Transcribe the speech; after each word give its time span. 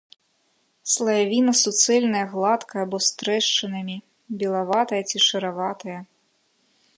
Слаявіна 0.93 1.51
суцэльная 1.63 2.23
гладкая 2.31 2.79
або 2.85 2.97
з 3.09 3.11
трэшчынамі, 3.19 3.95
белаватая 4.41 5.01
ці 5.13 5.17
шараватая. 5.27 5.99